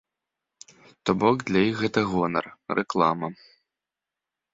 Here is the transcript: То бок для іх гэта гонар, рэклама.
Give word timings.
То 1.09 1.15
бок 1.23 1.37
для 1.49 1.61
іх 1.69 1.75
гэта 1.83 1.99
гонар, 2.13 2.45
рэклама. 2.79 3.27